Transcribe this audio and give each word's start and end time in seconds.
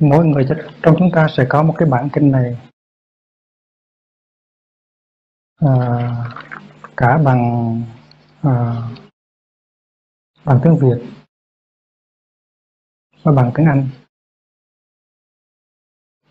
mỗi 0.00 0.26
người 0.26 0.44
trong 0.82 0.94
chúng 0.98 1.10
ta 1.14 1.26
sẽ 1.36 1.46
có 1.48 1.62
một 1.62 1.74
cái 1.78 1.88
bản 1.88 2.08
kinh 2.12 2.30
này. 2.30 2.56
À, 5.56 5.68
cả 6.96 7.18
bằng 7.24 7.82
à, 8.42 8.74
bằng 10.44 10.60
tiếng 10.64 10.78
Việt 10.78 11.06
và 13.22 13.32
bằng 13.32 13.52
tiếng 13.54 13.66
Anh. 13.66 13.88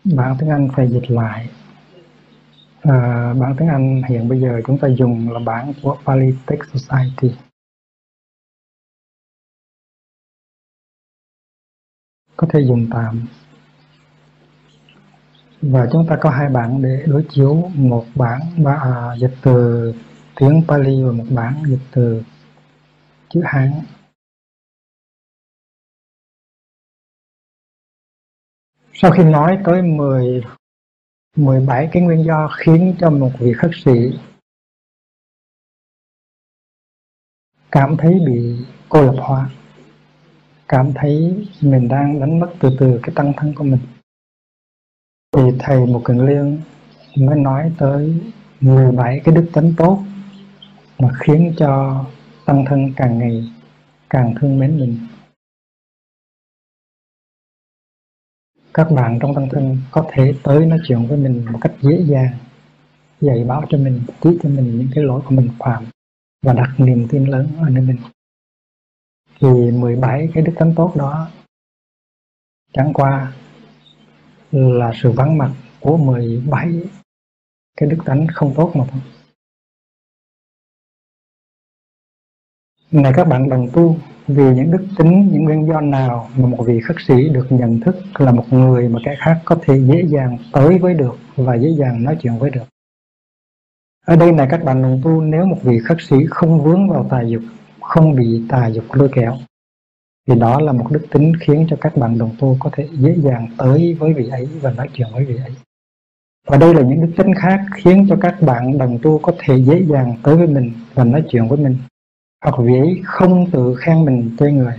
Bản 0.04 0.36
tiếng 0.40 0.50
Anh 0.50 0.68
phải 0.76 0.90
dịch 0.90 1.10
lại. 1.10 1.50
À, 2.80 3.34
bản 3.40 3.54
tiếng 3.58 3.68
Anh 3.68 4.02
hiện 4.08 4.28
bây 4.28 4.40
giờ 4.40 4.60
chúng 4.66 4.78
ta 4.80 4.88
dùng 4.88 5.32
là 5.32 5.40
bản 5.40 5.72
của 5.82 5.98
Pali 6.04 6.34
Text 6.46 6.70
Society. 6.72 7.36
Có 12.36 12.46
thể 12.50 12.60
dùng 12.68 12.88
tạm 12.90 13.26
và 15.62 15.88
chúng 15.92 16.06
ta 16.08 16.16
có 16.20 16.30
hai 16.30 16.48
bản 16.48 16.82
để 16.82 17.04
đối 17.06 17.26
chiếu. 17.30 17.54
Một 17.74 18.04
bản 18.14 18.40
à, 18.64 19.16
dịch 19.18 19.34
từ 19.42 19.92
tiếng 20.40 20.62
Pali 20.68 21.02
và 21.02 21.12
một 21.12 21.24
bản 21.30 21.62
dịch 21.66 21.82
từ 21.92 22.22
chữ 23.28 23.40
Hán. 23.44 23.72
Sau 28.92 29.10
khi 29.10 29.24
nói 29.24 29.58
tới 29.64 29.82
10 29.82 30.42
17 31.36 31.88
cái 31.92 32.02
nguyên 32.02 32.24
do 32.24 32.48
khiến 32.58 32.94
cho 32.98 33.10
một 33.10 33.30
vị 33.38 33.52
khất 33.52 33.70
sĩ 33.84 34.18
cảm 37.72 37.96
thấy 37.96 38.14
bị 38.26 38.64
cô 38.88 39.02
lập 39.02 39.14
hóa 39.18 39.50
cảm 40.68 40.92
thấy 40.94 41.46
mình 41.62 41.88
đang 41.88 42.20
đánh 42.20 42.40
mất 42.40 42.52
từ 42.60 42.76
từ 42.78 43.00
cái 43.02 43.14
tăng 43.14 43.32
thân 43.36 43.54
của 43.54 43.64
mình 43.64 43.95
thì 45.32 45.42
thầy 45.58 45.86
một 45.86 46.02
cần 46.04 46.26
liên 46.26 46.60
mới 47.16 47.38
nói 47.38 47.72
tới 47.78 48.20
17 48.60 49.20
cái 49.24 49.34
đức 49.34 49.46
tính 49.52 49.74
tốt 49.76 50.02
mà 50.98 51.08
khiến 51.20 51.54
cho 51.58 52.04
tăng 52.44 52.64
thân 52.68 52.92
càng 52.96 53.18
ngày 53.18 53.52
càng 54.10 54.34
thương 54.40 54.58
mến 54.58 54.78
mình. 54.78 54.98
Các 58.74 58.90
bạn 58.90 59.18
trong 59.22 59.34
tăng 59.34 59.48
thân 59.50 59.78
có 59.90 60.06
thể 60.12 60.34
tới 60.42 60.66
nói 60.66 60.78
chuyện 60.88 61.06
với 61.06 61.18
mình 61.18 61.44
một 61.52 61.58
cách 61.62 61.72
dễ 61.80 62.04
dàng, 62.06 62.38
dạy 63.20 63.44
bảo 63.44 63.64
cho 63.68 63.78
mình, 63.78 64.02
chỉ 64.20 64.38
cho 64.42 64.48
mình 64.48 64.78
những 64.78 64.88
cái 64.94 65.04
lỗi 65.04 65.22
của 65.24 65.34
mình 65.34 65.48
phạm 65.58 65.84
và 66.42 66.52
đặt 66.52 66.74
niềm 66.78 67.06
tin 67.10 67.24
lớn 67.24 67.48
ở 67.58 67.68
nơi 67.68 67.84
mình. 67.84 67.98
Thì 69.40 69.48
17 69.70 70.28
cái 70.34 70.42
đức 70.42 70.52
tính 70.58 70.72
tốt 70.76 70.92
đó, 70.96 71.28
chẳng 72.72 72.92
qua 72.94 73.32
là 74.56 74.92
sự 75.02 75.10
vắng 75.10 75.38
mặt 75.38 75.50
của 75.80 75.96
17 75.96 76.80
cái 77.76 77.88
đức 77.88 77.98
tánh 78.04 78.26
không 78.34 78.54
tốt 78.56 78.72
mà 78.74 78.84
thôi. 78.90 79.00
Này 82.90 83.12
các 83.16 83.24
bạn 83.24 83.48
đồng 83.48 83.68
tu, 83.72 83.96
vì 84.26 84.44
những 84.44 84.70
đức 84.70 84.86
tính, 84.98 85.28
những 85.32 85.44
nguyên 85.44 85.66
do 85.66 85.80
nào 85.80 86.30
mà 86.36 86.46
một 86.46 86.64
vị 86.66 86.80
khất 86.80 86.96
sĩ 87.06 87.28
được 87.28 87.46
nhận 87.50 87.80
thức 87.80 87.96
là 88.18 88.32
một 88.32 88.44
người 88.50 88.88
mà 88.88 88.98
kẻ 89.04 89.16
khác 89.18 89.42
có 89.44 89.58
thể 89.62 89.80
dễ 89.80 90.04
dàng 90.06 90.38
tới 90.52 90.78
với 90.78 90.94
được 90.94 91.16
và 91.36 91.54
dễ 91.54 91.68
dàng 91.78 92.04
nói 92.04 92.16
chuyện 92.22 92.38
với 92.38 92.50
được? 92.50 92.64
Ở 94.06 94.16
đây 94.16 94.32
này 94.32 94.46
các 94.50 94.64
bạn 94.64 94.82
đồng 94.82 95.00
tu, 95.04 95.20
nếu 95.20 95.46
một 95.46 95.58
vị 95.62 95.78
khất 95.78 95.96
sĩ 96.00 96.16
không 96.30 96.64
vướng 96.64 96.88
vào 96.88 97.06
tà 97.10 97.22
dục, 97.22 97.42
không 97.80 98.16
bị 98.16 98.42
tà 98.48 98.66
dục 98.66 98.84
lôi 98.92 99.08
kéo 99.14 99.36
thì 100.26 100.34
đó 100.34 100.60
là 100.60 100.72
một 100.72 100.86
đức 100.90 101.06
tính 101.10 101.32
khiến 101.40 101.66
cho 101.70 101.76
các 101.80 101.96
bạn 101.96 102.18
đồng 102.18 102.36
tu 102.38 102.56
có 102.60 102.70
thể 102.72 102.88
dễ 102.92 103.16
dàng 103.18 103.48
tới 103.58 103.94
với 103.94 104.12
vị 104.12 104.28
ấy 104.28 104.48
và 104.60 104.72
nói 104.72 104.88
chuyện 104.92 105.08
với 105.12 105.24
vị 105.24 105.36
ấy. 105.36 105.52
Và 106.46 106.56
đây 106.56 106.74
là 106.74 106.82
những 106.82 107.00
đức 107.00 107.12
tính 107.16 107.34
khác 107.34 107.60
khiến 107.74 108.06
cho 108.08 108.16
các 108.20 108.42
bạn 108.42 108.78
đồng 108.78 108.98
tu 109.02 109.18
có 109.18 109.32
thể 109.38 109.56
dễ 109.56 109.82
dàng 109.88 110.16
tới 110.22 110.36
với 110.36 110.46
mình 110.46 110.72
và 110.94 111.04
nói 111.04 111.24
chuyện 111.28 111.48
với 111.48 111.58
mình. 111.58 111.76
Hoặc 112.44 112.54
vị 112.58 112.74
ấy 112.78 113.00
không 113.04 113.50
tự 113.50 113.74
khen 113.78 114.04
mình 114.04 114.36
chơi 114.38 114.52
người. 114.52 114.74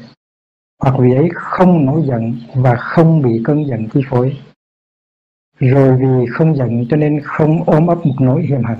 Hoặc 0.83 0.95
vị 0.99 1.13
ấy 1.15 1.29
không 1.33 1.85
nổi 1.85 2.01
giận 2.07 2.33
và 2.55 2.75
không 2.75 3.21
bị 3.21 3.41
cơn 3.43 3.67
giận 3.67 3.87
chi 3.93 4.01
phối. 4.09 4.37
Rồi 5.59 5.97
vì 5.97 6.25
không 6.31 6.55
giận 6.55 6.85
cho 6.89 6.97
nên 6.97 7.21
không 7.23 7.63
ôm 7.63 7.87
ấp 7.87 8.05
một 8.05 8.15
nỗi 8.19 8.43
hiềm 8.43 8.63
hận. 8.63 8.77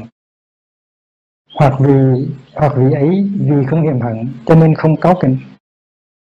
Hoặc 1.60 1.74
vì, 1.80 2.28
hoặc 2.56 2.74
vị 2.78 2.94
ấy 2.94 3.30
vì 3.40 3.66
không 3.68 3.84
hiềm 3.84 4.00
hận 4.00 4.28
cho 4.46 4.56
nên 4.56 4.76
không 4.76 4.96
cáu 4.96 5.16
kỉnh 5.22 5.38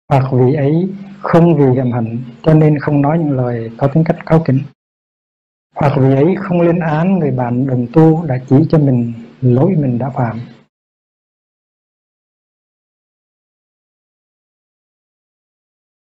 hoặc 0.10 0.26
vì 0.32 0.54
ấy, 0.54 0.90
không 1.22 1.58
vì 1.58 1.66
hiểm 1.74 1.92
hận 1.92 2.24
cho 2.44 2.54
nên 2.54 2.80
không 2.80 3.02
nói 3.02 3.20
những 3.20 3.38
lời 3.38 3.72
có 3.78 3.88
tính 3.88 4.04
cách 4.04 4.18
cao 4.26 4.44
kính 4.46 4.60
hoặc 5.76 5.94
vì 5.98 6.16
ấy, 6.16 6.36
không 6.40 6.62
lên 6.62 6.80
án 6.80 7.20
người 7.20 7.32
bạn 7.32 7.68
đồng 7.68 7.88
tu 7.94 8.26
đã 8.26 8.38
chỉ 8.50 8.56
cho 8.70 8.78
mình 8.78 9.14
lỗi 9.42 9.76
mình 9.78 9.98
đã 9.98 10.10
phạm. 10.10 10.40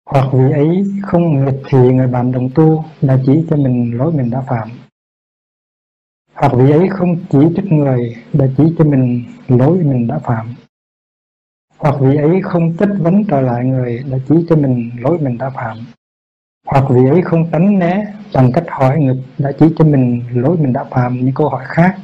Hoặc 0.06 0.30
vì 0.34 0.52
ấy, 0.52 0.84
không 1.04 1.46
nghịch 1.46 1.62
thị 1.66 1.78
người 1.78 2.08
bạn 2.08 2.32
đồng 2.32 2.50
tu 2.56 2.84
đã 3.02 3.20
chỉ 3.26 3.46
cho 3.50 3.56
mình 3.56 3.98
lỗi 3.98 4.14
mình 4.14 4.30
đã 4.30 4.42
phạm. 4.42 4.70
Hoặc 6.34 6.52
vì 6.58 6.72
ấy, 6.72 6.88
không 6.90 7.18
chỉ 7.30 7.40
trích 7.56 7.72
người, 7.72 8.16
đã 8.34 8.46
chỉ 8.58 8.64
cho 8.78 8.86
mình 8.86 9.24
lỗi 9.48 9.78
mình 9.78 10.08
đã 10.08 10.20
phạm 10.20 10.56
hoặc 11.78 11.96
vị 12.00 12.18
ấy 12.18 12.42
không 12.44 12.78
chất 12.78 12.90
vấn 13.00 13.26
trở 13.26 13.42
lại 13.42 13.66
người 13.66 14.04
đã 14.12 14.18
chỉ 14.30 14.36
cho 14.50 14.56
mình 14.56 14.92
lỗi 15.00 15.18
mình 15.22 15.38
đã 15.38 15.50
phạm. 15.50 15.78
Hoặc 16.66 16.86
vị 16.90 17.10
ấy 17.10 17.22
không 17.22 17.50
tránh 17.52 17.80
né 17.80 18.14
bằng 18.34 18.52
cách 18.52 18.64
hỏi 18.70 19.00
ngược 19.00 19.18
đã 19.38 19.52
chỉ 19.60 19.66
cho 19.78 19.86
mình 19.86 20.24
lỗi 20.34 20.58
mình 20.58 20.74
đã 20.74 20.84
phạm 20.84 21.16
những 21.16 21.36
câu 21.36 21.50
hỏi 21.50 21.64
khác. 21.68 21.96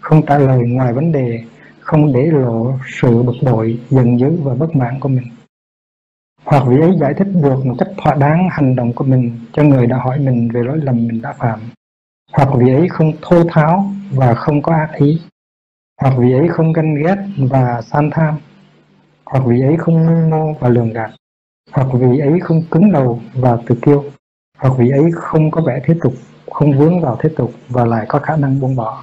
Không 0.00 0.26
trả 0.26 0.38
lời 0.38 0.58
ngoài 0.66 0.92
vấn 0.92 1.12
đề, 1.12 1.42
không 1.80 2.12
để 2.12 2.26
lộ 2.26 2.78
sự 3.00 3.22
bực 3.22 3.36
bội, 3.42 3.78
giận 3.90 4.20
dữ 4.20 4.38
và 4.42 4.54
bất 4.54 4.76
mãn 4.76 5.00
của 5.00 5.08
mình. 5.08 5.24
Hoặc 6.44 6.64
vị 6.66 6.80
ấy 6.80 6.96
giải 7.00 7.14
thích 7.14 7.28
được 7.42 7.66
một 7.66 7.74
cách 7.78 7.88
thỏa 7.96 8.14
đáng 8.14 8.48
hành 8.50 8.76
động 8.76 8.92
của 8.92 9.04
mình 9.04 9.38
cho 9.52 9.62
người 9.62 9.86
đã 9.86 9.96
hỏi 9.96 10.18
mình 10.18 10.48
về 10.54 10.62
lỗi 10.62 10.78
lầm 10.82 10.96
mình 10.96 11.22
đã 11.22 11.32
phạm. 11.32 11.60
Hoặc 12.32 12.48
vị 12.58 12.74
ấy 12.74 12.88
không 12.88 13.12
thô 13.22 13.44
tháo 13.50 13.84
và 14.10 14.34
không 14.34 14.62
có 14.62 14.72
ác 14.72 14.90
ý. 14.94 15.20
Hoặc 16.00 16.14
vị 16.18 16.32
ấy 16.32 16.48
không 16.48 16.72
ganh 16.72 16.94
ghét 16.94 17.16
và 17.50 17.82
san 17.82 18.10
tham 18.12 18.38
hoặc 19.32 19.44
vì 19.46 19.60
ấy 19.60 19.76
không 19.76 20.06
mưu 20.06 20.30
mô 20.30 20.52
và 20.60 20.68
lường 20.68 20.92
gạt. 20.92 21.10
Hoặc 21.72 21.86
vì 21.92 22.18
ấy 22.18 22.40
không 22.40 22.62
cứng 22.70 22.92
đầu 22.92 23.20
và 23.34 23.58
tự 23.66 23.74
kiêu. 23.82 24.04
Hoặc 24.58 24.74
vì 24.78 24.90
ấy 24.90 25.10
không 25.14 25.50
có 25.50 25.60
vẻ 25.60 25.80
thế 25.84 25.94
tục, 26.02 26.12
không 26.50 26.78
vướng 26.78 27.00
vào 27.00 27.16
thế 27.20 27.28
tục 27.36 27.52
và 27.68 27.84
lại 27.84 28.06
có 28.08 28.18
khả 28.18 28.36
năng 28.36 28.60
buông 28.60 28.76
bỏ. 28.76 29.02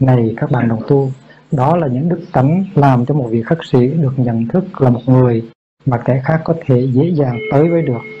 Này 0.00 0.34
các 0.36 0.50
bạn 0.50 0.68
đồng 0.68 0.82
tu, 0.88 1.10
đó 1.52 1.76
là 1.76 1.86
những 1.86 2.08
đức 2.08 2.20
tánh 2.32 2.64
làm 2.74 3.06
cho 3.06 3.14
một 3.14 3.28
vị 3.30 3.42
khất 3.42 3.58
sĩ 3.72 3.88
được 3.88 4.12
nhận 4.16 4.48
thức 4.48 4.82
là 4.82 4.90
một 4.90 5.00
người 5.06 5.42
mà 5.86 5.98
kẻ 6.04 6.22
khác 6.24 6.40
có 6.44 6.54
thể 6.66 6.88
dễ 6.92 7.08
dàng 7.14 7.38
tới 7.52 7.68
với 7.68 7.82
được. 7.82 8.19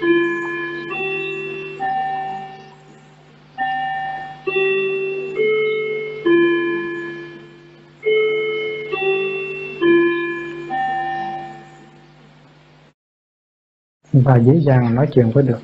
Và 14.12 14.38
dễ 14.38 14.60
dàng 14.60 14.94
nói 14.94 15.08
chuyện 15.12 15.30
với 15.34 15.44
được. 15.44 15.60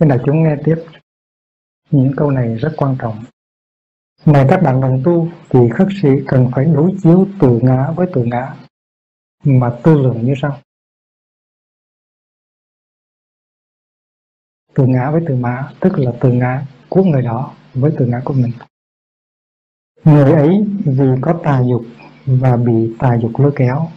Nên 0.00 0.08
là 0.08 0.22
chúng 0.26 0.42
nghe 0.42 0.56
tiếp 0.64 0.76
những 1.90 2.12
câu 2.16 2.30
này 2.30 2.54
rất 2.54 2.74
quan 2.76 2.96
trọng. 2.98 3.24
Này 4.26 4.46
các 4.50 4.60
bạn 4.64 4.80
đồng 4.80 5.02
tu, 5.04 5.28
thì 5.48 5.60
khất 5.74 5.88
sĩ 6.02 6.08
cần 6.28 6.50
phải 6.54 6.64
đối 6.64 6.92
chiếu 7.02 7.28
từ 7.40 7.60
ngã 7.62 7.90
với 7.96 8.06
từ 8.14 8.24
ngã 8.24 8.56
mà 9.44 9.80
tư 9.84 9.94
lượng 9.94 10.24
như 10.24 10.34
sau. 10.42 10.60
Từ 14.74 14.86
ngã 14.86 15.10
với 15.10 15.20
từ 15.28 15.34
mã, 15.36 15.72
tức 15.80 15.92
là 15.98 16.12
từ 16.20 16.32
ngã 16.32 16.66
của 16.88 17.04
người 17.04 17.22
đó 17.22 17.54
với 17.74 17.92
từ 17.98 18.06
ngã 18.06 18.20
của 18.24 18.34
mình. 18.34 18.52
Người 20.04 20.32
ấy 20.32 20.64
vì 20.86 21.06
có 21.22 21.40
tà 21.44 21.62
dục 21.68 21.82
và 22.26 22.56
bị 22.56 22.96
tà 22.98 23.18
dục 23.22 23.32
lôi 23.38 23.52
kéo, 23.56 23.88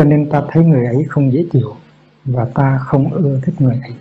cho 0.00 0.04
nên 0.04 0.30
ta 0.30 0.42
thấy 0.48 0.64
người 0.64 0.86
ấy 0.86 1.04
không 1.08 1.32
dễ 1.32 1.44
chịu 1.52 1.76
và 2.24 2.50
ta 2.54 2.78
không 2.78 3.12
ưa 3.12 3.40
thích 3.42 3.54
người 3.58 3.80
ấy. 3.82 3.94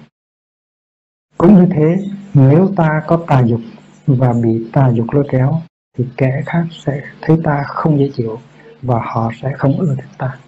Cũng 1.37 1.55
như 1.55 1.67
thế, 1.71 1.97
nếu 2.33 2.73
ta 2.77 3.03
có 3.07 3.25
tà 3.27 3.43
dục 3.45 3.59
và 4.05 4.33
bị 4.43 4.69
tà 4.73 4.91
dục 4.91 5.07
lôi 5.11 5.27
kéo 5.31 5.61
thì 5.97 6.05
kẻ 6.17 6.43
khác 6.45 6.65
sẽ 6.71 7.11
thấy 7.21 7.37
ta 7.43 7.63
không 7.67 7.99
dễ 7.99 8.11
chịu 8.13 8.39
và 8.81 8.99
họ 9.03 9.31
sẽ 9.41 9.53
không 9.57 9.79
ưa 9.79 9.95
thích 9.95 10.09
ta 10.17 10.39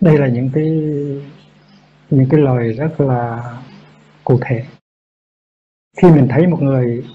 đây 0.00 0.18
là 0.18 0.28
những 0.28 0.50
cái 0.54 0.70
những 2.10 2.28
cái 2.30 2.40
lời 2.40 2.72
rất 2.72 3.00
là 3.00 3.52
cụ 4.24 4.38
thể 4.42 4.64
khi 5.96 6.10
mình 6.10 6.26
thấy 6.30 6.46
một 6.46 6.58
người 6.62 7.06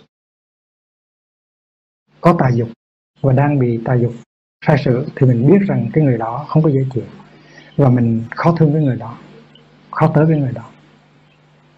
có 2.21 2.35
tà 2.39 2.49
dục 2.53 2.69
và 3.21 3.33
đang 3.33 3.59
bị 3.59 3.81
tà 3.85 3.93
dục 3.95 4.13
sai 4.65 4.77
sự 4.85 5.05
thì 5.15 5.27
mình 5.27 5.47
biết 5.47 5.59
rằng 5.67 5.89
cái 5.93 6.03
người 6.03 6.17
đó 6.17 6.45
không 6.49 6.63
có 6.63 6.69
dễ 6.69 6.79
chịu 6.93 7.03
và 7.77 7.89
mình 7.89 8.23
khó 8.35 8.55
thương 8.59 8.73
với 8.73 8.83
người 8.83 8.97
đó, 8.97 9.17
khó 9.91 10.11
tới 10.15 10.25
với 10.25 10.37
người 10.37 10.51
đó. 10.51 10.69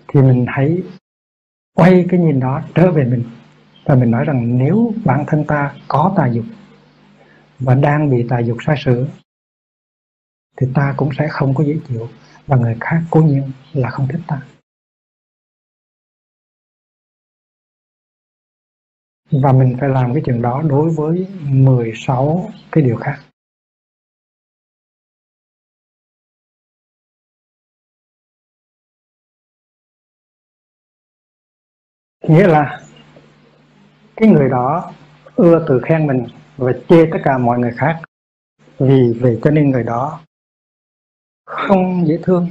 Thì 0.07 0.21
mình 0.21 0.45
hãy 0.47 0.83
quay 1.75 2.05
cái 2.09 2.19
nhìn 2.19 2.39
đó 2.39 2.61
trở 2.75 2.91
về 2.91 3.03
mình 3.03 3.23
và 3.85 3.95
mình 3.95 4.11
nói 4.11 4.25
rằng 4.25 4.57
nếu 4.57 4.93
bản 5.05 5.23
thân 5.27 5.43
ta 5.43 5.73
có 5.87 6.13
tà 6.17 6.27
dục 6.27 6.45
và 7.59 7.75
đang 7.75 8.09
bị 8.09 8.25
tà 8.29 8.39
dục 8.39 8.57
sai 8.65 8.75
sử 8.85 9.07
thì 10.57 10.67
ta 10.73 10.93
cũng 10.97 11.09
sẽ 11.17 11.27
không 11.27 11.53
có 11.53 11.63
dễ 11.63 11.77
chịu 11.87 12.07
và 12.47 12.57
người 12.57 12.77
khác 12.81 13.01
cố 13.09 13.21
nhiên 13.21 13.51
là 13.73 13.89
không 13.89 14.07
thích 14.07 14.21
ta. 14.27 14.41
Và 19.31 19.51
mình 19.53 19.77
phải 19.79 19.89
làm 19.89 20.13
cái 20.13 20.23
chuyện 20.25 20.41
đó 20.41 20.61
đối 20.69 20.89
với 20.89 21.27
16 21.41 22.49
cái 22.71 22.83
điều 22.83 22.95
khác. 22.95 23.19
Nghĩa 32.27 32.47
là 32.47 32.81
cái 34.15 34.29
người 34.29 34.49
đó 34.49 34.93
ưa 35.35 35.65
từ 35.67 35.81
khen 35.83 36.07
mình 36.07 36.25
và 36.57 36.71
chê 36.89 37.05
tất 37.11 37.19
cả 37.23 37.37
mọi 37.37 37.59
người 37.59 37.71
khác 37.77 38.01
vì 38.79 39.13
vậy 39.21 39.39
cho 39.43 39.51
nên 39.51 39.69
người 39.69 39.83
đó 39.83 40.21
không 41.45 42.07
dễ 42.07 42.19
thương, 42.23 42.47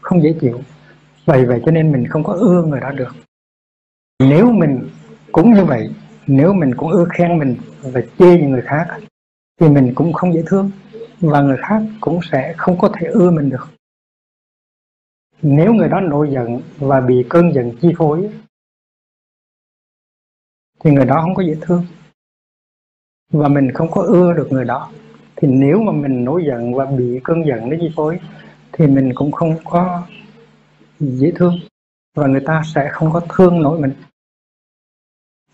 không 0.00 0.22
dễ 0.22 0.34
chịu. 0.40 0.60
Vậy 1.24 1.46
vậy 1.46 1.62
cho 1.66 1.72
nên 1.72 1.92
mình 1.92 2.06
không 2.08 2.24
có 2.24 2.32
ưa 2.32 2.62
người 2.62 2.80
đó 2.80 2.90
được. 2.90 3.12
Nếu 4.18 4.52
mình 4.52 4.88
cũng 5.34 5.54
như 5.54 5.64
vậy, 5.64 5.90
nếu 6.26 6.52
mình 6.52 6.74
cũng 6.76 6.90
ưa 6.90 7.04
khen 7.12 7.38
mình 7.38 7.56
và 7.82 8.00
chê 8.18 8.38
những 8.38 8.50
người 8.50 8.62
khác, 8.62 8.86
thì 9.60 9.68
mình 9.68 9.92
cũng 9.94 10.12
không 10.12 10.34
dễ 10.34 10.42
thương 10.46 10.70
và 11.20 11.40
người 11.40 11.56
khác 11.60 11.82
cũng 12.00 12.20
sẽ 12.32 12.54
không 12.56 12.78
có 12.78 12.88
thể 12.94 13.06
ưa 13.06 13.30
mình 13.30 13.50
được. 13.50 13.68
Nếu 15.42 15.74
người 15.74 15.88
đó 15.88 16.00
nổi 16.00 16.30
giận 16.30 16.60
và 16.78 17.00
bị 17.00 17.24
cơn 17.28 17.54
giận 17.54 17.72
chi 17.80 17.88
phối, 17.98 18.30
thì 20.80 20.90
người 20.90 21.06
đó 21.06 21.20
không 21.20 21.34
có 21.34 21.42
dễ 21.42 21.56
thương 21.60 21.86
và 23.32 23.48
mình 23.48 23.72
không 23.72 23.90
có 23.90 24.02
ưa 24.02 24.32
được 24.32 24.48
người 24.50 24.64
đó. 24.64 24.90
Thì 25.36 25.48
nếu 25.48 25.82
mà 25.82 25.92
mình 25.92 26.24
nổi 26.24 26.44
giận 26.48 26.74
và 26.74 26.84
bị 26.86 27.20
cơn 27.24 27.46
giận 27.46 27.70
nó 27.70 27.76
chi 27.80 27.90
phối, 27.96 28.20
thì 28.72 28.86
mình 28.86 29.12
cũng 29.14 29.32
không 29.32 29.56
có 29.64 30.06
dễ 31.00 31.32
thương 31.36 31.54
và 32.16 32.26
người 32.26 32.42
ta 32.46 32.62
sẽ 32.74 32.88
không 32.92 33.12
có 33.12 33.20
thương 33.28 33.62
nổi 33.62 33.80
mình 33.80 33.92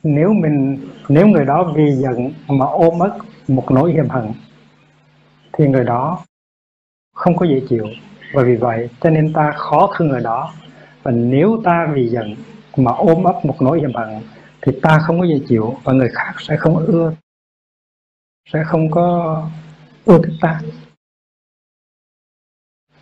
nếu 0.02 0.32
mình, 0.32 0.88
nếu 1.08 1.26
người 1.26 1.44
đó 1.44 1.72
vì 1.76 1.92
giận 1.92 2.32
mà 2.48 2.66
ôm 2.66 2.98
mất 2.98 3.18
một 3.48 3.70
nỗi 3.70 3.92
hiềm 3.92 4.08
hận, 4.08 4.32
thì 5.52 5.68
người 5.68 5.84
đó 5.84 6.24
không 7.14 7.36
có 7.36 7.46
dễ 7.46 7.62
chịu. 7.68 7.86
Và 8.32 8.42
vì 8.42 8.56
vậy, 8.56 8.88
cho 9.00 9.10
nên 9.10 9.32
ta 9.32 9.52
khó 9.56 9.86
khăn 9.86 10.08
người 10.08 10.20
đó. 10.20 10.52
Và 11.02 11.10
nếu 11.10 11.60
ta 11.64 11.88
vì 11.94 12.08
giận 12.08 12.34
mà 12.76 12.92
ôm 12.92 13.24
ấp 13.24 13.44
một 13.44 13.56
nỗi 13.62 13.80
hiềm 13.80 13.94
hận, 13.94 14.08
thì 14.62 14.72
ta 14.82 14.98
không 14.98 15.20
có 15.20 15.26
dễ 15.26 15.40
chịu 15.48 15.76
và 15.84 15.92
người 15.92 16.08
khác 16.12 16.34
sẽ 16.38 16.56
không 16.56 16.76
ưa, 16.76 17.12
sẽ 18.52 18.62
không 18.66 18.90
có 18.90 19.36
ưa 20.04 20.18
thích 20.24 20.34
ta. 20.40 20.60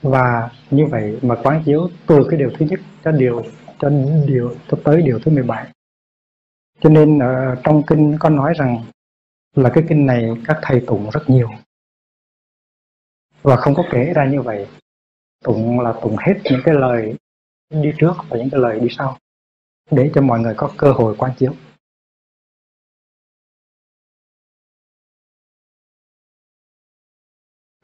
Và 0.03 0.50
như 0.71 0.87
vậy 0.87 1.19
mà 1.23 1.35
quán 1.43 1.62
chiếu 1.67 1.89
từ 2.06 2.27
cái 2.31 2.39
điều 2.39 2.50
thứ 2.59 2.67
nhất 2.67 2.81
cho 3.05 3.12
điều 3.12 3.43
cho 3.81 3.91
điều, 4.27 4.55
cho 4.71 4.79
tới 4.85 5.03
điều 5.03 5.19
thứ 5.19 5.31
17 5.31 5.67
cho 6.81 6.91
nên 6.91 7.19
ở 7.19 7.57
trong 7.65 7.83
kinh 7.87 8.17
có 8.21 8.29
nói 8.29 8.55
rằng 8.59 8.85
là 9.55 9.71
cái 9.75 9.85
kinh 9.89 10.07
này 10.07 10.25
các 10.47 10.59
thầy 10.63 10.85
tụng 10.87 11.11
rất 11.11 11.21
nhiều. 11.27 11.51
Và 13.43 13.57
không 13.57 13.75
có 13.75 13.85
kể 13.91 14.13
ra 14.15 14.27
như 14.27 14.43
vậy. 14.43 14.69
Tụng 15.45 15.81
là 15.81 15.93
tụng 16.03 16.17
hết 16.27 16.35
những 16.45 16.61
cái 16.65 16.75
lời 16.75 17.17
đi 17.71 17.93
trước 17.99 18.13
và 18.29 18.39
những 18.39 18.51
cái 18.51 18.61
lời 18.61 18.81
đi 18.81 18.87
sau, 18.91 19.19
để 19.91 20.11
cho 20.15 20.21
mọi 20.21 20.41
người 20.41 20.55
có 20.57 20.71
cơ 20.79 20.93
hội 20.93 21.15
quan 21.19 21.33
chiếu. 21.39 21.55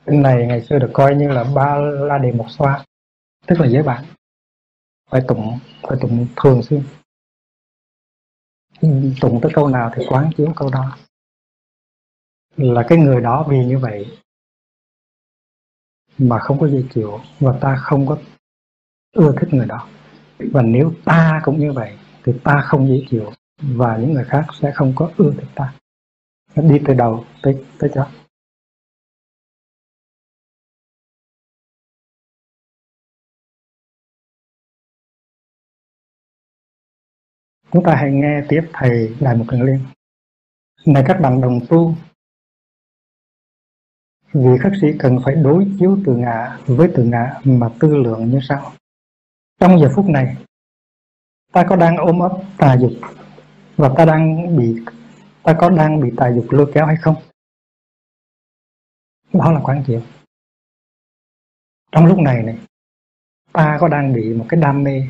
Kinh 0.06 0.22
này 0.22 0.46
ngày 0.46 0.62
xưa 0.62 0.78
được 0.78 0.90
coi 0.92 1.14
như 1.14 1.28
là 1.28 1.44
ba 1.54 1.76
la 1.78 2.18
đề 2.18 2.32
một 2.32 2.46
xoa 2.48 2.84
tức 3.46 3.60
là 3.60 3.66
giới 3.66 3.82
bản. 3.82 4.04
Phải 5.10 5.22
tụng 5.28 5.58
phải 5.82 5.98
tụng 6.00 6.26
thường 6.36 6.62
xuyên. 6.62 6.82
Ừ, 8.84 8.90
tụng 9.20 9.40
tới 9.42 9.52
câu 9.54 9.68
nào 9.68 9.90
thì 9.94 10.04
quán 10.08 10.30
chiếu 10.36 10.52
câu 10.56 10.70
đó. 10.70 10.96
Là 12.56 12.84
cái 12.88 12.98
người 12.98 13.20
đó 13.20 13.46
vì 13.50 13.64
như 13.64 13.78
vậy 13.78 14.18
mà 16.18 16.38
không 16.38 16.60
có 16.60 16.68
dễ 16.68 16.82
chịu 16.94 17.20
và 17.40 17.58
ta 17.60 17.76
không 17.76 18.06
có 18.06 18.18
ưa 19.12 19.34
thích 19.40 19.54
người 19.54 19.66
đó. 19.66 19.88
Và 20.38 20.62
nếu 20.62 20.92
ta 21.04 21.40
cũng 21.44 21.60
như 21.60 21.72
vậy 21.72 21.98
thì 22.24 22.32
ta 22.44 22.62
không 22.64 22.88
dễ 22.88 23.06
chịu 23.10 23.32
và 23.62 23.96
những 23.96 24.12
người 24.12 24.24
khác 24.24 24.46
sẽ 24.60 24.72
không 24.74 24.92
có 24.96 25.10
ưa 25.16 25.32
thích 25.32 25.48
ta. 25.54 25.74
Đi 26.56 26.80
từ 26.86 26.94
đầu 26.94 27.24
tới 27.42 27.64
tới 27.78 27.90
chót. 27.94 28.06
Chúng 37.74 37.84
ta 37.84 37.94
hãy 37.94 38.10
nghe 38.12 38.42
tiếp 38.48 38.70
Thầy 38.72 39.16
Đại 39.20 39.36
Mục 39.36 39.46
Cần 39.50 39.62
Liên. 39.62 39.80
Này 40.86 41.04
các 41.06 41.20
bạn 41.20 41.40
đồng 41.40 41.60
tu, 41.68 41.94
vị 44.32 44.58
khắc 44.60 44.72
sĩ 44.80 44.86
cần 44.98 45.18
phải 45.24 45.34
đối 45.34 45.66
chiếu 45.78 45.98
từ 46.06 46.16
ngã 46.16 46.58
với 46.66 46.90
từ 46.96 47.04
ngã 47.04 47.40
mà 47.44 47.68
tư 47.80 47.96
lượng 47.96 48.30
như 48.30 48.40
sau. 48.48 48.72
Trong 49.60 49.80
giờ 49.80 49.88
phút 49.96 50.06
này, 50.06 50.36
ta 51.52 51.64
có 51.68 51.76
đang 51.76 51.96
ôm 51.96 52.18
ấp 52.18 52.32
tà 52.58 52.76
dục 52.80 52.92
và 53.76 53.94
ta 53.96 54.04
đang 54.04 54.56
bị 54.56 54.84
ta 55.42 55.56
có 55.60 55.70
đang 55.70 56.00
bị 56.00 56.12
tà 56.16 56.32
dục 56.32 56.46
lôi 56.50 56.70
kéo 56.74 56.86
hay 56.86 56.96
không? 56.96 57.16
Đó 59.32 59.52
là 59.52 59.60
quan 59.64 59.84
chiếu. 59.86 60.02
Trong 61.92 62.06
lúc 62.06 62.18
này 62.18 62.42
này, 62.42 62.58
ta 63.52 63.78
có 63.80 63.88
đang 63.88 64.12
bị 64.12 64.34
một 64.34 64.46
cái 64.48 64.60
đam 64.60 64.82
mê 64.82 65.08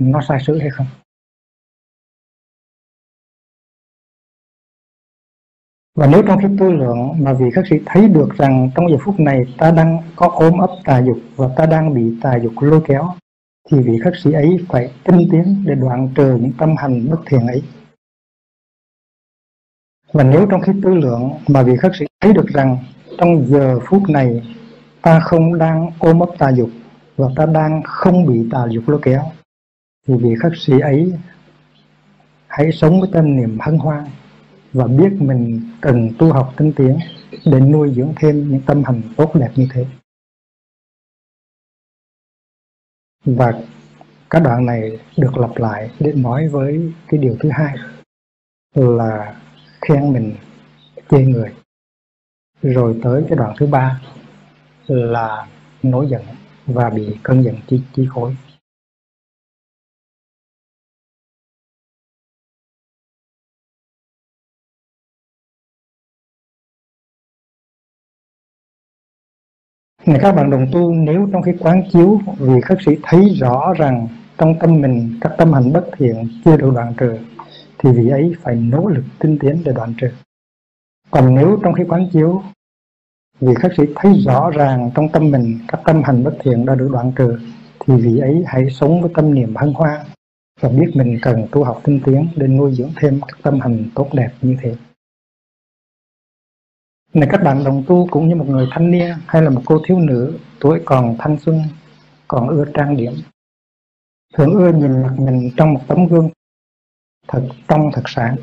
nó 0.00 0.20
sai 0.28 0.38
sử 0.46 0.58
hay 0.58 0.70
không? 0.70 0.86
Và 5.96 6.06
nếu 6.06 6.22
trong 6.26 6.38
khi 6.42 6.48
tư 6.60 6.70
lượng 6.70 7.14
mà 7.18 7.32
vị 7.32 7.50
khắc 7.54 7.66
sĩ 7.70 7.76
thấy 7.86 8.08
được 8.08 8.28
rằng 8.36 8.70
trong 8.74 8.90
giờ 8.90 8.96
phút 9.04 9.20
này 9.20 9.44
ta 9.58 9.70
đang 9.70 9.98
có 10.16 10.28
ôm 10.28 10.58
ấp 10.58 10.70
tà 10.84 11.02
dục 11.02 11.18
và 11.36 11.48
ta 11.56 11.66
đang 11.66 11.94
bị 11.94 12.14
tà 12.22 12.38
dục 12.42 12.52
lôi 12.60 12.80
kéo, 12.86 13.12
thì 13.70 13.78
vị 13.82 13.98
khắc 14.04 14.12
sĩ 14.16 14.32
ấy 14.32 14.56
phải 14.68 14.90
tinh 15.04 15.28
tiến 15.30 15.62
để 15.66 15.74
đoạn 15.74 16.08
trừ 16.14 16.36
những 16.36 16.52
tâm 16.58 16.74
hành 16.76 17.10
bất 17.10 17.20
thiện 17.26 17.46
ấy. 17.46 17.62
Và 20.12 20.24
nếu 20.24 20.46
trong 20.50 20.60
khi 20.60 20.72
tư 20.82 20.94
lượng 20.94 21.30
mà 21.48 21.62
vị 21.62 21.76
khắc 21.76 21.96
sĩ 21.96 22.06
thấy 22.20 22.32
được 22.32 22.46
rằng 22.46 22.78
trong 23.18 23.46
giờ 23.46 23.78
phút 23.86 24.02
này 24.08 24.56
ta 25.02 25.20
không 25.20 25.58
đang 25.58 25.90
ôm 25.98 26.20
ấp 26.20 26.28
tà 26.38 26.52
dục 26.52 26.70
và 27.16 27.28
ta 27.36 27.46
đang 27.46 27.82
không 27.84 28.26
bị 28.26 28.48
tà 28.50 28.66
dục 28.70 28.88
lôi 28.88 29.00
kéo, 29.02 29.22
thì 30.08 30.14
vị 30.14 30.34
khắc 30.40 30.52
sĩ 30.56 30.80
ấy 30.80 31.12
hãy 32.46 32.72
sống 32.72 33.00
với 33.00 33.10
tâm 33.12 33.36
niệm 33.36 33.58
hân 33.60 33.78
hoan 33.78 34.04
và 34.76 34.86
biết 34.86 35.12
mình 35.20 35.70
cần 35.80 36.10
tu 36.18 36.32
học 36.32 36.54
tinh 36.56 36.72
tiến 36.76 36.98
để 37.44 37.60
nuôi 37.60 37.92
dưỡng 37.96 38.12
thêm 38.16 38.50
những 38.50 38.62
tâm 38.66 38.82
hành 38.84 39.02
tốt 39.16 39.32
đẹp 39.34 39.50
như 39.56 39.68
thế. 39.72 39.86
Và 43.24 43.62
các 44.30 44.42
đoạn 44.42 44.66
này 44.66 44.98
được 45.16 45.36
lặp 45.36 45.56
lại 45.56 45.90
để 46.00 46.12
nói 46.12 46.48
với 46.48 46.92
cái 47.08 47.20
điều 47.20 47.36
thứ 47.40 47.48
hai 47.52 47.76
là 48.74 49.40
khen 49.80 50.12
mình 50.12 50.36
chê 51.10 51.18
người. 51.18 51.54
Rồi 52.62 53.00
tới 53.02 53.24
cái 53.28 53.38
đoạn 53.38 53.54
thứ 53.58 53.66
ba 53.66 54.00
là 54.86 55.48
nổi 55.82 56.06
giận 56.10 56.22
và 56.66 56.90
bị 56.90 57.16
cơn 57.22 57.42
giận 57.42 57.54
chi, 57.66 57.82
chi 57.94 58.06
khối 58.10 58.36
Này 70.06 70.18
các 70.22 70.32
bạn 70.32 70.50
đồng 70.50 70.66
tu, 70.72 70.94
nếu 70.94 71.28
trong 71.32 71.42
khi 71.42 71.52
quán 71.60 71.82
chiếu 71.92 72.20
vì 72.38 72.60
khất 72.60 72.78
sĩ 72.86 72.92
thấy 73.02 73.28
rõ 73.40 73.74
rằng 73.76 74.08
trong 74.38 74.58
tâm 74.60 74.80
mình, 74.80 75.18
các 75.20 75.32
tâm 75.38 75.52
hành 75.52 75.72
bất 75.72 75.86
thiện 75.98 76.28
chưa 76.44 76.56
được 76.56 76.70
đoạn 76.74 76.94
trừ, 76.96 77.18
thì 77.78 77.90
vị 77.92 78.08
ấy 78.08 78.32
phải 78.42 78.54
nỗ 78.54 78.86
lực 78.86 79.04
tinh 79.18 79.38
tiến 79.38 79.62
để 79.64 79.72
đoạn 79.72 79.94
trừ. 80.00 80.08
Còn 81.10 81.34
nếu 81.34 81.58
trong 81.62 81.72
khi 81.72 81.84
quán 81.88 82.08
chiếu 82.12 82.42
vì 83.40 83.54
khất 83.54 83.72
sĩ 83.76 83.82
thấy 83.96 84.12
rõ 84.26 84.50
ràng 84.50 84.90
trong 84.94 85.08
tâm 85.08 85.30
mình 85.30 85.58
các 85.68 85.80
tâm 85.84 86.02
hành 86.02 86.24
bất 86.24 86.36
thiện 86.42 86.66
đã 86.66 86.74
được 86.74 86.88
đoạn 86.92 87.12
trừ, 87.16 87.38
thì 87.86 87.94
vị 87.94 88.18
ấy 88.18 88.44
hãy 88.46 88.70
sống 88.70 89.00
với 89.02 89.10
tâm 89.14 89.34
niệm 89.34 89.56
hân 89.56 89.72
hoan 89.72 90.00
và 90.60 90.68
biết 90.68 90.90
mình 90.94 91.18
cần 91.22 91.46
tu 91.50 91.64
học 91.64 91.80
tinh 91.84 92.00
tiến 92.04 92.28
để 92.36 92.46
nuôi 92.46 92.72
dưỡng 92.74 92.92
thêm 93.00 93.20
các 93.28 93.38
tâm 93.42 93.60
hành 93.60 93.84
tốt 93.94 94.08
đẹp 94.12 94.30
như 94.42 94.56
thế 94.62 94.74
này, 97.16 97.28
các 97.32 97.42
bạn 97.42 97.64
đồng 97.64 97.84
tu 97.86 98.08
cũng 98.10 98.28
như 98.28 98.34
một 98.34 98.48
người 98.48 98.68
thanh 98.70 98.90
niên 98.90 99.14
hay 99.26 99.42
là 99.42 99.50
một 99.50 99.62
cô 99.64 99.80
thiếu 99.86 99.98
nữ, 99.98 100.38
tuổi 100.60 100.80
còn 100.84 101.16
thanh 101.18 101.38
xuân, 101.38 101.62
còn 102.28 102.48
ưa 102.48 102.64
trang 102.74 102.96
điểm. 102.96 103.12
Thường 104.34 104.54
ưa 104.54 104.72
nhìn 104.72 105.02
mặt 105.02 105.14
mình 105.18 105.50
trong 105.56 105.74
một 105.74 105.80
tấm 105.88 106.06
gương 106.06 106.30
thật 107.28 107.42
trong 107.68 107.90
thật 107.92 108.02
sáng. 108.06 108.36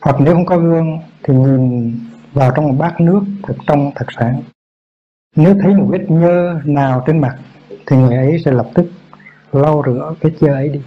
Hoặc 0.00 0.16
nếu 0.20 0.34
không 0.34 0.46
có 0.46 0.58
gương 0.58 0.98
thì 1.22 1.34
nhìn 1.34 1.94
vào 2.32 2.52
trong 2.56 2.68
một 2.68 2.74
bát 2.78 3.00
nước 3.00 3.22
thật 3.42 3.54
trong 3.66 3.90
thật 3.94 4.06
sáng. 4.18 4.42
Nếu 5.36 5.56
thấy 5.62 5.74
một 5.74 5.86
vết 5.88 6.04
nhơ 6.08 6.60
nào 6.64 7.04
trên 7.06 7.20
mặt 7.20 7.38
thì 7.86 7.96
người 7.96 8.16
ấy 8.16 8.42
sẽ 8.44 8.52
lập 8.52 8.70
tức 8.74 8.90
lau 9.52 9.82
rửa 9.86 10.14
vết 10.20 10.30
chơ 10.40 10.46
ấy 10.46 10.68
đi 10.68 10.80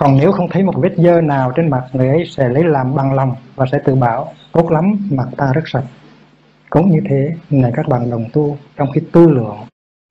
còn 0.00 0.16
nếu 0.20 0.32
không 0.32 0.48
thấy 0.50 0.62
một 0.62 0.72
vết 0.76 0.92
dơ 0.96 1.20
nào 1.20 1.52
trên 1.56 1.70
mặt, 1.70 1.84
người 1.92 2.08
ấy 2.08 2.24
sẽ 2.26 2.48
lấy 2.48 2.64
làm 2.64 2.94
bằng 2.94 3.14
lòng 3.14 3.34
và 3.54 3.66
sẽ 3.72 3.78
tự 3.84 3.94
bảo, 3.94 4.32
tốt 4.52 4.70
lắm, 4.72 5.08
mặt 5.10 5.28
ta 5.36 5.52
rất 5.54 5.62
sạch 5.66 5.84
cũng 6.70 6.90
như 6.90 7.00
thế, 7.08 7.34
này 7.50 7.72
các 7.74 7.88
bạn 7.88 8.10
đồng 8.10 8.24
tu, 8.32 8.58
trong 8.76 8.88
khi 8.94 9.00
tư 9.12 9.30
lượng 9.30 9.56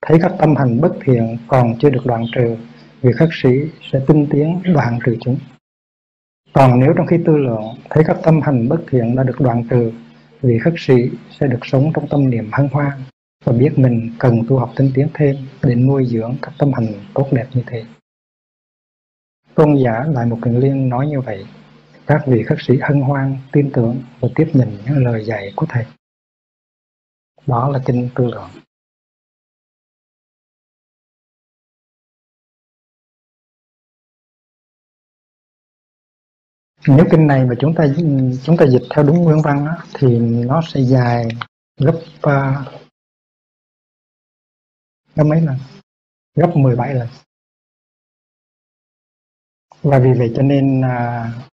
thấy 0.06 0.18
các 0.22 0.32
tâm 0.38 0.56
hành 0.56 0.80
bất 0.80 0.92
thiện 1.04 1.38
còn 1.48 1.74
chưa 1.78 1.90
được 1.90 2.06
đoạn 2.06 2.24
trừ, 2.34 2.56
vị 3.02 3.12
khắc 3.16 3.28
sĩ 3.42 3.48
sẽ 3.92 4.00
tinh 4.06 4.26
tiến 4.30 4.60
đoạn 4.74 4.98
trừ 5.06 5.16
chúng 5.20 5.36
còn 6.52 6.80
nếu 6.80 6.92
trong 6.96 7.06
khi 7.06 7.16
tư 7.26 7.36
lượng 7.36 7.64
thấy 7.90 8.04
các 8.06 8.16
tâm 8.22 8.40
hành 8.40 8.68
bất 8.68 8.80
thiện 8.90 9.16
đã 9.16 9.22
được 9.22 9.40
đoạn 9.40 9.64
trừ, 9.70 9.92
vị 10.42 10.58
khất 10.58 10.74
sĩ 10.76 11.10
sẽ 11.40 11.46
được 11.46 11.66
sống 11.66 11.92
trong 11.94 12.08
tâm 12.08 12.30
niệm 12.30 12.50
hân 12.52 12.68
hoan 12.72 12.90
và 13.44 13.52
biết 13.52 13.78
mình 13.78 14.12
cần 14.18 14.42
tu 14.48 14.58
học 14.58 14.70
tinh 14.76 14.90
tiến 14.94 15.08
thêm 15.14 15.36
để 15.62 15.74
nuôi 15.74 16.06
dưỡng 16.06 16.34
các 16.42 16.52
tâm 16.58 16.72
hành 16.72 16.86
tốt 17.14 17.26
đẹp 17.32 17.46
như 17.54 17.62
thế. 17.66 17.84
Tôn 19.60 19.76
giả 19.84 20.04
lại 20.14 20.26
một 20.26 20.38
kiền 20.44 20.54
liên 20.54 20.88
nói 20.88 21.06
như 21.06 21.20
vậy. 21.20 21.46
Các 22.06 22.22
vị 22.26 22.42
khất 22.42 22.58
sĩ 22.60 22.78
hân 22.82 23.00
hoan, 23.00 23.36
tin 23.52 23.70
tưởng 23.74 24.02
và 24.20 24.28
tiếp 24.34 24.50
nhận 24.52 24.78
những 24.86 25.04
lời 25.04 25.24
dạy 25.24 25.52
của 25.56 25.66
Thầy. 25.68 25.86
Đó 27.46 27.68
là 27.68 27.80
kinh 27.86 28.08
tư 28.14 28.24
lượng. 28.24 28.50
nếu 36.86 37.04
kinh 37.10 37.26
này 37.26 37.44
mà 37.44 37.54
chúng 37.60 37.74
ta 37.74 37.84
chúng 38.42 38.56
ta 38.56 38.66
dịch 38.66 38.82
theo 38.94 39.04
đúng 39.04 39.22
nguyên 39.22 39.42
văn 39.42 39.66
đó, 39.66 39.76
thì 39.94 40.18
nó 40.18 40.62
sẽ 40.68 40.80
dài 40.80 41.28
gấp 41.76 41.94
uh, 41.94 42.72
gấp 45.14 45.24
mấy 45.24 45.40
lần 45.40 45.56
gấp 46.36 46.50
17 46.56 46.94
lần 46.94 47.08
và 49.82 49.98
vì 49.98 50.12
vậy 50.12 50.32
cho 50.36 50.42
nên 50.42 50.80
uh, 50.80 51.50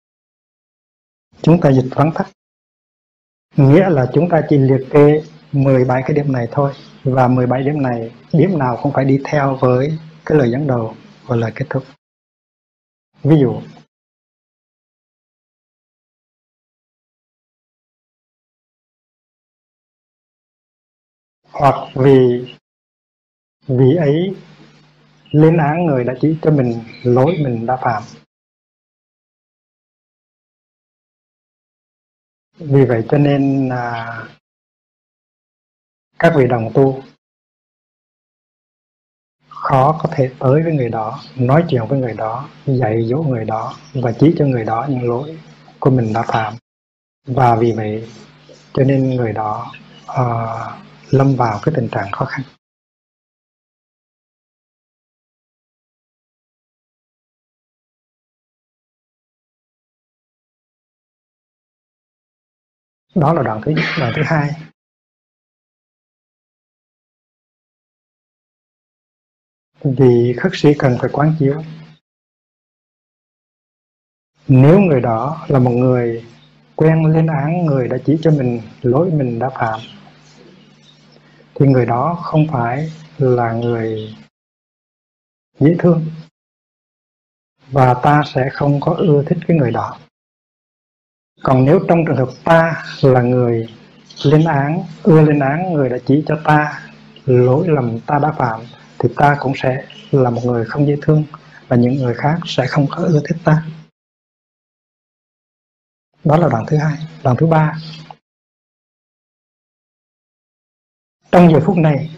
chúng 1.42 1.62
ta 1.62 1.72
dịch 1.72 1.90
vắng 1.96 2.12
tắt. 2.16 2.28
Nghĩa 3.56 3.90
là 3.90 4.12
chúng 4.14 4.30
ta 4.30 4.42
chỉ 4.50 4.58
liệt 4.58 4.88
kê 4.92 5.24
17 5.52 6.04
cái 6.06 6.16
điểm 6.16 6.32
này 6.32 6.48
thôi. 6.52 6.74
Và 7.04 7.28
17 7.28 7.64
điểm 7.64 7.82
này 7.82 8.12
điểm 8.34 8.60
nào 8.60 8.80
cũng 8.84 8.92
phải 8.94 9.06
đi 9.06 9.20
theo 9.26 9.56
với 9.56 9.98
cái 10.26 10.38
lời 10.38 10.52
dẫn 10.52 10.68
đầu 10.68 10.96
và 11.26 11.36
lời 11.36 11.52
kết 11.56 11.66
thúc. 11.70 11.84
Ví 13.24 13.36
dụ 13.40 13.62
hoặc 21.52 21.90
vì 21.96 22.46
vì 23.68 23.96
ấy 23.96 24.36
lên 25.32 25.58
án 25.58 25.86
người 25.86 26.04
đã 26.04 26.14
chỉ 26.22 26.38
cho 26.42 26.52
mình 26.52 26.84
lỗi 27.04 27.38
mình 27.44 27.66
đã 27.66 27.78
phạm. 27.82 28.04
Vì 32.60 32.86
vậy 32.86 33.06
cho 33.10 33.18
nên 33.18 33.70
là 33.70 34.28
các 36.20 36.34
vị 36.38 36.48
đồng 36.48 36.72
tu 36.74 37.04
khó 39.48 40.00
có 40.04 40.10
thể 40.12 40.32
tới 40.40 40.64
với 40.64 40.74
người 40.74 40.90
đó 40.90 41.20
nói 41.36 41.66
chuyện 41.70 41.82
với 41.90 42.00
người 42.00 42.14
đó 42.14 42.50
dạy 42.66 43.04
dỗ 43.10 43.18
người 43.18 43.46
đó 43.46 43.76
và 43.94 44.12
chỉ 44.20 44.36
cho 44.38 44.46
người 44.46 44.66
đó 44.66 44.88
những 44.90 45.10
lỗi 45.10 45.40
của 45.80 45.90
mình 45.90 46.14
đã 46.14 46.24
phạm. 46.28 46.54
Và 47.28 47.56
vì 47.56 47.72
vậy 47.72 48.10
cho 48.74 48.84
nên 48.84 49.10
người 49.10 49.34
đó 49.34 49.74
uh, 50.04 51.14
lâm 51.14 51.36
vào 51.36 51.60
cái 51.64 51.74
tình 51.76 51.90
trạng 51.92 52.12
khó 52.12 52.26
khăn. 52.26 52.42
Đó 63.20 63.34
là 63.34 63.44
đoạn 63.44 63.62
thứ 63.66 63.72
nhất, 63.72 63.86
đoạn 64.00 64.14
thứ 64.16 64.22
hai. 64.26 64.50
Vì 69.84 70.34
khất 70.38 70.52
sĩ 70.56 70.70
cần 70.80 70.98
phải 71.00 71.10
quán 71.14 71.36
chiếu. 71.40 71.64
Nếu 74.48 74.80
người 74.80 75.02
đó 75.02 75.46
là 75.48 75.60
một 75.60 75.72
người 75.72 76.26
quen 76.76 77.06
lên 77.06 77.28
án 77.28 77.66
người 77.66 77.88
đã 77.88 77.98
chỉ 78.06 78.18
cho 78.22 78.32
mình 78.32 78.62
lỗi 78.82 79.12
mình 79.12 79.40
đã 79.40 79.50
phạm, 79.50 79.80
thì 81.56 81.68
người 81.68 81.86
đó 81.86 82.20
không 82.24 82.48
phải 82.52 82.92
là 83.18 83.54
người 83.54 84.16
dễ 85.60 85.76
thương. 85.80 86.06
Và 87.72 87.94
ta 88.04 88.24
sẽ 88.26 88.50
không 88.54 88.80
có 88.80 88.94
ưa 88.94 89.24
thích 89.24 89.38
cái 89.48 89.58
người 89.58 89.72
đó 89.72 90.00
còn 91.44 91.66
nếu 91.66 91.80
trong 91.88 92.06
trường 92.08 92.16
hợp 92.18 92.30
ta 92.44 92.84
là 93.02 93.22
người 93.22 93.68
lên 94.24 94.46
án, 94.46 94.84
ưa 95.04 95.22
lên 95.22 95.40
án 95.40 95.74
người 95.74 95.90
đã 95.90 95.98
chỉ 96.06 96.24
cho 96.28 96.40
ta 96.44 96.82
lỗi 97.26 97.68
lầm 97.68 98.00
ta 98.00 98.20
đã 98.20 98.32
phạm, 98.32 98.62
thì 99.00 99.10
ta 99.16 99.38
cũng 99.40 99.54
sẽ 99.56 99.86
là 100.12 100.30
một 100.30 100.42
người 100.46 100.66
không 100.66 100.88
dễ 100.88 100.96
thương 101.02 101.24
và 101.68 101.76
những 101.76 101.96
người 101.96 102.14
khác 102.14 102.40
sẽ 102.46 102.68
không 102.68 102.86
có 102.90 103.04
ưa 103.04 103.22
thích 103.30 103.38
ta. 103.44 103.64
Đó 106.24 106.38
là 106.38 106.48
đoạn 106.52 106.66
thứ 106.68 106.78
hai. 106.78 106.98
Đoạn 107.24 107.38
thứ 107.40 107.48
ba. 107.48 107.80
Trong 111.32 111.52
giờ 111.52 111.60
phút 111.66 111.78
này, 111.78 112.10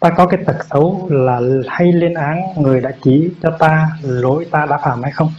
ta 0.00 0.10
có 0.16 0.26
cái 0.26 0.40
tật 0.46 0.66
xấu 0.70 1.08
là 1.10 1.40
hay 1.68 1.92
lên 1.92 2.14
án 2.14 2.38
người 2.56 2.80
đã 2.80 2.90
chỉ 3.02 3.30
cho 3.42 3.56
ta 3.58 3.98
lỗi, 4.02 4.48
ta 4.50 4.66
đã 4.70 4.78
phạm 4.84 5.02
hay 5.02 5.12
không? 5.12 5.32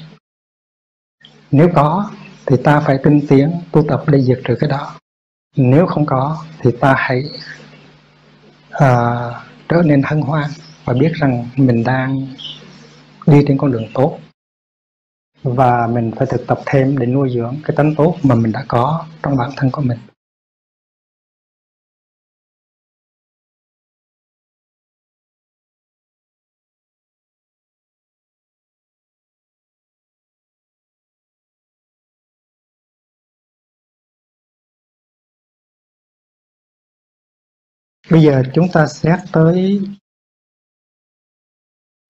Nếu 1.51 1.69
có 1.75 2.09
thì 2.45 2.55
ta 2.63 2.79
phải 2.79 2.97
tinh 3.03 3.21
tiến 3.29 3.51
tu 3.71 3.83
tập 3.87 4.03
để 4.07 4.21
diệt 4.21 4.39
trừ 4.43 4.55
cái 4.59 4.69
đó. 4.69 4.95
Nếu 5.55 5.85
không 5.85 6.05
có 6.05 6.45
thì 6.59 6.71
ta 6.79 6.95
hãy 6.97 7.23
uh, 8.75 9.33
trở 9.69 9.81
nên 9.85 10.01
hân 10.03 10.21
hoan 10.21 10.49
và 10.85 10.93
biết 10.93 11.11
rằng 11.13 11.49
mình 11.55 11.83
đang 11.83 12.27
đi 13.27 13.43
trên 13.47 13.57
con 13.57 13.71
đường 13.71 13.87
tốt. 13.93 14.19
Và 15.43 15.87
mình 15.87 16.11
phải 16.15 16.27
thực 16.31 16.47
tập 16.47 16.59
thêm 16.65 16.97
để 16.97 17.05
nuôi 17.05 17.29
dưỡng 17.35 17.55
cái 17.63 17.75
tánh 17.77 17.95
tốt 17.95 18.15
mà 18.23 18.35
mình 18.35 18.51
đã 18.51 18.65
có 18.67 19.05
trong 19.23 19.37
bản 19.37 19.51
thân 19.57 19.71
của 19.71 19.81
mình. 19.81 19.97
Bây 38.11 38.23
giờ 38.23 38.43
chúng 38.53 38.67
ta 38.73 38.87
xét 38.87 39.19
tới 39.33 39.81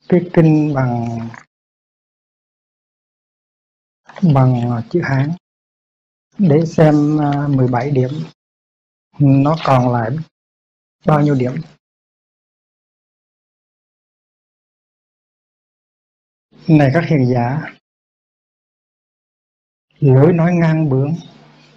cái 0.09 0.29
kinh 0.33 0.73
bằng 0.75 1.19
bằng 4.33 4.81
chữ 4.89 5.01
Hán. 5.03 5.31
Để 6.37 6.65
xem 6.65 7.17
à, 7.21 7.47
17 7.47 7.91
điểm, 7.91 8.09
nó 9.19 9.55
còn 9.65 9.93
lại 9.93 10.09
bao 11.05 11.21
nhiêu 11.21 11.35
điểm? 11.35 11.51
Này 16.67 16.91
các 16.93 17.03
hiền 17.09 17.33
giả 17.33 17.75
lối 19.99 20.33
nói 20.33 20.53
ngang 20.53 20.89
bướng, 20.89 21.13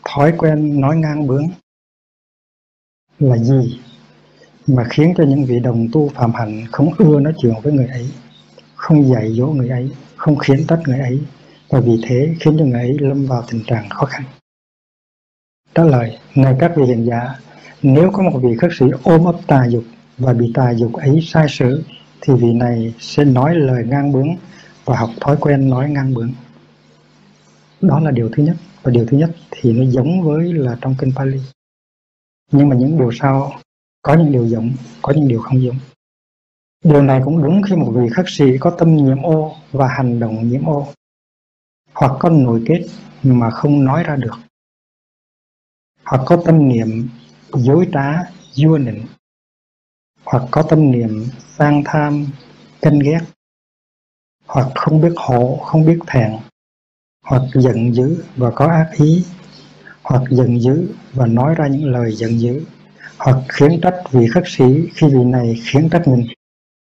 thói 0.04 0.34
quen 0.38 0.80
nói 0.80 0.96
ngang 0.96 1.26
bướng 1.26 1.48
là 3.18 3.36
gì? 3.36 3.91
Mà 4.66 4.84
khiến 4.90 5.14
cho 5.16 5.24
những 5.24 5.44
vị 5.44 5.60
đồng 5.60 5.88
tu 5.92 6.08
phạm 6.08 6.32
hạnh 6.34 6.66
không 6.72 6.94
ưa 6.98 7.20
nói 7.20 7.32
chuyện 7.38 7.54
với 7.62 7.72
người 7.72 7.86
ấy, 7.86 8.10
không 8.74 9.08
dạy 9.08 9.32
dỗ 9.32 9.46
người 9.46 9.68
ấy, 9.68 9.90
không 10.16 10.38
khiến 10.38 10.66
trách 10.68 10.80
người 10.86 10.98
ấy. 10.98 11.22
Và 11.68 11.80
vì 11.80 12.00
thế 12.02 12.34
khiến 12.40 12.56
cho 12.58 12.64
người 12.64 12.80
ấy 12.80 12.96
lâm 13.00 13.26
vào 13.26 13.44
tình 13.50 13.64
trạng 13.66 13.88
khó 13.88 14.04
khăn. 14.06 14.22
Trả 15.74 15.84
lời 15.84 16.18
này 16.34 16.56
các 16.58 16.72
vị 16.76 16.84
hiện 16.84 17.06
giả, 17.06 17.34
nếu 17.82 18.10
có 18.10 18.22
một 18.22 18.40
vị 18.42 18.56
khất 18.56 18.70
sĩ 18.78 18.86
ôm 19.02 19.24
ấp 19.24 19.36
tà 19.46 19.66
dục 19.68 19.84
và 20.18 20.32
bị 20.32 20.50
tà 20.54 20.74
dục 20.74 20.92
ấy 20.92 21.20
sai 21.22 21.46
sử, 21.48 21.82
thì 22.20 22.34
vị 22.34 22.52
này 22.52 22.94
sẽ 22.98 23.24
nói 23.24 23.54
lời 23.54 23.84
ngang 23.86 24.12
bướng 24.12 24.28
và 24.84 24.96
học 24.96 25.10
thói 25.20 25.36
quen 25.40 25.70
nói 25.70 25.90
ngang 25.90 26.14
bướng. 26.14 26.32
Đó 27.80 28.00
là 28.00 28.10
điều 28.10 28.28
thứ 28.32 28.42
nhất. 28.42 28.56
Và 28.82 28.90
điều 28.90 29.06
thứ 29.06 29.16
nhất 29.16 29.30
thì 29.50 29.72
nó 29.72 29.84
giống 29.90 30.22
với 30.22 30.52
là 30.52 30.76
trong 30.80 30.94
kinh 30.98 31.12
Pali. 31.16 31.40
Nhưng 32.52 32.68
mà 32.68 32.76
những 32.76 32.98
điều 32.98 33.10
sau 33.12 33.52
có 34.02 34.14
những 34.14 34.32
điều 34.32 34.46
giống, 34.46 34.72
có 35.02 35.12
những 35.12 35.28
điều 35.28 35.40
không 35.40 35.62
giống. 35.62 35.76
Điều 36.84 37.02
này 37.02 37.20
cũng 37.24 37.42
đúng 37.42 37.62
khi 37.62 37.76
một 37.76 37.92
vị 37.96 38.08
khắc 38.12 38.28
sĩ 38.28 38.44
có 38.60 38.70
tâm 38.78 38.96
nhiễm 38.96 39.22
ô 39.22 39.56
và 39.72 39.88
hành 39.88 40.20
động 40.20 40.48
nhiễm 40.48 40.64
ô, 40.64 40.88
hoặc 41.94 42.12
có 42.18 42.30
nội 42.30 42.62
kết 42.66 42.86
mà 43.22 43.50
không 43.50 43.84
nói 43.84 44.04
ra 44.04 44.16
được, 44.16 44.34
hoặc 46.04 46.22
có 46.26 46.42
tâm 46.44 46.68
niệm 46.68 47.08
dối 47.54 47.88
trá, 47.92 48.12
vua 48.56 48.78
nịnh, 48.78 49.06
hoặc 50.24 50.42
có 50.50 50.62
tâm 50.62 50.90
niệm 50.90 51.24
sang 51.58 51.82
tham, 51.84 52.26
canh 52.80 52.98
ghét, 52.98 53.20
hoặc 54.46 54.68
không 54.74 55.00
biết 55.00 55.12
hổ, 55.16 55.56
không 55.56 55.86
biết 55.86 55.98
thẹn, 56.06 56.32
hoặc 57.24 57.42
giận 57.54 57.94
dữ 57.94 58.24
và 58.36 58.50
có 58.50 58.66
ác 58.66 58.90
ý, 58.96 59.24
hoặc 60.02 60.22
giận 60.30 60.60
dữ 60.60 60.94
và 61.12 61.26
nói 61.26 61.54
ra 61.54 61.66
những 61.66 61.92
lời 61.92 62.12
giận 62.12 62.40
dữ 62.40 62.64
hoặc 63.24 63.36
khiến 63.48 63.80
trách 63.82 64.02
vị 64.10 64.26
khất 64.34 64.44
sĩ 64.46 64.64
khi 64.94 65.06
vị 65.06 65.24
này 65.24 65.60
khiến 65.64 65.88
trách 65.92 66.08
mình 66.08 66.26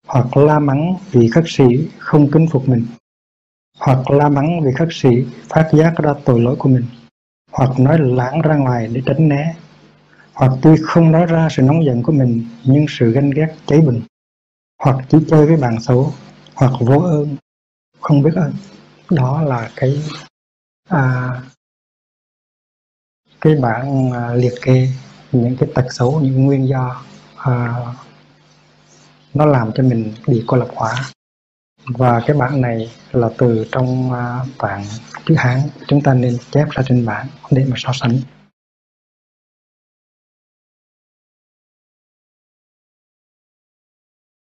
hoặc 0.07 0.37
la 0.37 0.59
mắng 0.59 0.97
vị 1.11 1.29
khất 1.29 1.43
sĩ 1.47 1.63
không 1.99 2.31
kính 2.31 2.47
phục 2.51 2.69
mình 2.69 2.85
hoặc 3.79 4.11
la 4.11 4.29
mắng 4.29 4.61
vị 4.63 4.71
khất 4.75 4.87
sĩ 4.91 5.09
phát 5.49 5.69
giác 5.73 5.93
ra 5.97 6.13
tội 6.25 6.41
lỗi 6.41 6.55
của 6.59 6.69
mình 6.69 6.85
hoặc 7.51 7.79
nói 7.79 7.97
lãng 7.99 8.41
ra 8.41 8.55
ngoài 8.55 8.87
để 8.93 9.01
tránh 9.05 9.29
né 9.29 9.55
hoặc 10.33 10.51
tuy 10.61 10.71
không 10.83 11.11
nói 11.11 11.25
ra 11.25 11.47
sự 11.51 11.61
nóng 11.61 11.85
giận 11.85 12.03
của 12.03 12.11
mình 12.11 12.45
nhưng 12.63 12.85
sự 12.89 13.11
ganh 13.11 13.29
ghét 13.29 13.55
cháy 13.65 13.81
bừng 13.81 14.01
hoặc 14.83 15.05
chỉ 15.09 15.17
chơi 15.27 15.45
với 15.45 15.57
bạn 15.57 15.81
xấu 15.81 16.13
hoặc 16.55 16.71
vô 16.79 16.99
ơn 16.99 17.35
không 17.99 18.21
biết 18.21 18.35
ơn. 18.35 18.53
Đó 19.09 19.41
là 19.41 19.71
cái 19.75 20.03
à, 20.89 21.29
cái 23.41 23.55
bản 23.55 24.11
à, 24.11 24.33
liệt 24.33 24.53
kê 24.61 24.87
những 25.33 25.55
cái 25.59 25.69
tật 25.75 25.85
xấu 25.89 26.19
những 26.19 26.45
nguyên 26.45 26.67
do 26.67 27.03
uh, 27.35 27.95
nó 29.33 29.45
làm 29.45 29.71
cho 29.75 29.83
mình 29.83 30.13
bị 30.27 30.43
cô 30.47 30.57
lập 30.57 30.67
hóa. 30.75 30.95
Và 31.87 32.21
cái 32.27 32.37
bản 32.37 32.61
này 32.61 32.91
là 33.11 33.29
từ 33.37 33.65
trong 33.71 34.11
uh, 34.11 34.47
tạng 34.57 34.85
chữ 35.25 35.35
hán. 35.37 35.59
Chúng 35.87 36.01
ta 36.01 36.13
nên 36.13 36.37
chép 36.51 36.69
ra 36.69 36.83
trên 36.87 37.05
bản 37.05 37.27
để 37.51 37.65
mà 37.69 37.75
so 37.77 37.91
sánh. 37.93 38.19